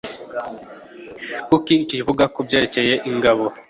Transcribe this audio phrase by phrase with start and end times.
[1.49, 3.45] Kuki akivuga kubyerekeye ingabo?